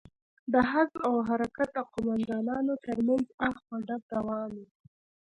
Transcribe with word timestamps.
د 0.53 0.53
حزب 0.69 0.95
او 1.07 1.13
حرکت 1.27 1.69
د 1.73 1.79
قومندانانو 1.93 2.73
تر 2.85 2.97
منځ 3.07 3.25
اخ 3.49 3.57
و 3.69 3.71
ډب 3.87 4.03
روان 4.15 4.51
و. 4.59 4.65